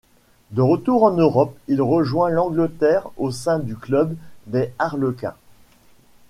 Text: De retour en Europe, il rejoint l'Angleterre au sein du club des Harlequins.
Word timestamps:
De 0.49 0.63
retour 0.63 1.03
en 1.03 1.11
Europe, 1.11 1.55
il 1.67 1.79
rejoint 1.79 2.31
l'Angleterre 2.31 3.07
au 3.17 3.29
sein 3.29 3.59
du 3.59 3.75
club 3.75 4.15
des 4.47 4.73
Harlequins. 4.79 5.35